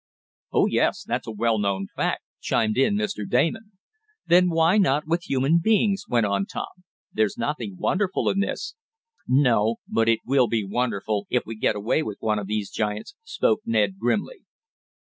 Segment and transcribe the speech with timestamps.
[0.51, 3.29] "Oh, yes; that's a well known fact," chimed in Mr.
[3.29, 3.73] Damon.
[4.25, 6.73] "Then why not with human beings?" went on Tom.
[7.13, 8.73] "There's nothing wonderful in this."
[9.27, 13.13] "No, but it will be wonderful if we get away with one of these giants,"
[13.23, 14.39] spoke Ned grimly.